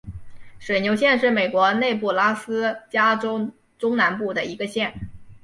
[0.57, 4.91] 水牛县是美国内布拉斯加州中南部的一个县。